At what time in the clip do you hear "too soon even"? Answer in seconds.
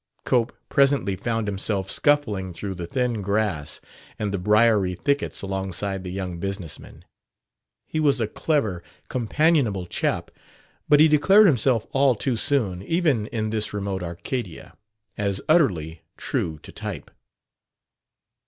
12.15-13.27